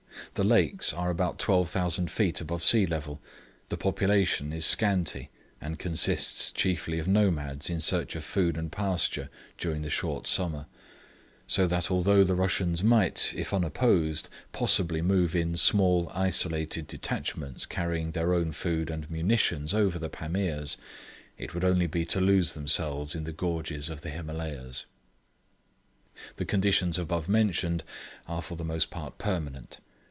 The 0.35 0.43
lakes 0.45 0.93
are 0.93 1.09
about 1.09 1.39
12,000 1.39 2.09
feet 2.09 2.39
above 2.39 2.61
the 2.61 2.65
sea, 2.65 2.85
the 2.85 3.77
population 3.77 4.53
is 4.53 4.65
scanty, 4.65 5.29
and 5.59 5.77
consists 5.77 6.51
chiefly 6.51 6.99
of 6.99 7.07
nomads 7.07 7.69
in 7.69 7.81
search 7.81 8.15
of 8.15 8.23
food 8.23 8.55
and 8.57 8.71
pasture 8.71 9.29
during 9.57 9.81
the 9.81 9.89
short 9.89 10.27
summer; 10.27 10.67
so 11.47 11.67
that 11.67 11.91
although 11.91 12.23
the 12.23 12.33
Russians 12.35 12.81
might, 12.81 13.33
if 13.35 13.53
unopposed, 13.53 14.29
possibly 14.53 15.01
move 15.01 15.35
in 15.35 15.57
small 15.57 16.09
isolated 16.13 16.87
detachments 16.87 17.65
carrying 17.65 18.11
their 18.11 18.33
own 18.33 18.53
food 18.53 18.89
and 18.89 19.11
munitions 19.11 19.73
over 19.73 19.99
the 19.99 20.09
Pamirs, 20.09 20.77
it 21.37 21.53
would 21.53 21.65
only 21.65 21.87
be 21.87 22.05
to 22.05 22.21
lose 22.21 22.53
themselves 22.53 23.15
in 23.15 23.25
the 23.25 23.33
gorges 23.33 23.89
of 23.89 23.99
the 23.99 24.09
Himalayas. 24.09 24.85
The 26.37 26.45
conditions 26.45 26.97
above 26.97 27.27
mentioned 27.27 27.83
are 28.29 28.41
for 28.41 28.55
the 28.55 28.63
most 28.63 28.89
part 28.89 29.17
permanent. 29.17 29.79